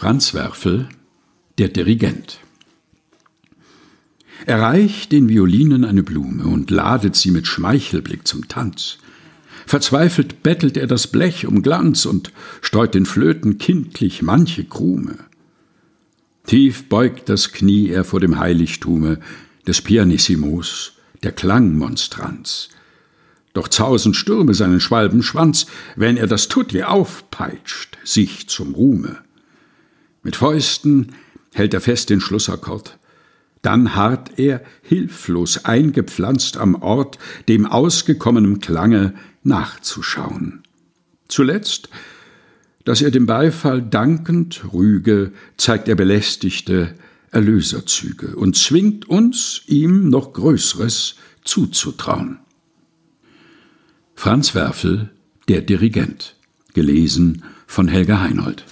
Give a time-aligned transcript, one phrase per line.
[0.00, 0.88] Franz Werfel,
[1.58, 2.38] der Dirigent.
[4.46, 8.96] Er reicht den Violinen eine Blume und ladet sie mit Schmeichelblick zum Tanz.
[9.66, 12.32] Verzweifelt bettelt er das Blech um Glanz und
[12.62, 15.18] streut den Flöten kindlich manche Krume.
[16.46, 19.20] Tief beugt das Knie er vor dem Heiligtume
[19.66, 20.92] des Pianissimos,
[21.22, 22.70] der Klangmonstranz.
[23.52, 29.18] Doch zausen Stürme seinen Schwalbenschwanz, wenn er das Tutti aufpeitscht, sich zum Ruhme.
[30.22, 31.14] Mit Fäusten
[31.52, 32.98] hält er fest den Schlussakkord.
[33.62, 37.18] Dann harrt er, hilflos eingepflanzt am Ort,
[37.48, 40.62] dem ausgekommenen Klange nachzuschauen.
[41.28, 41.88] Zuletzt,
[42.84, 46.94] dass er dem Beifall dankend rüge, zeigt er belästigte
[47.30, 52.40] Erlöserzüge und zwingt uns, ihm noch Größeres zuzutrauen.
[54.14, 55.10] Franz Werfel,
[55.48, 56.36] der Dirigent,
[56.74, 58.64] gelesen von Helga Heinold.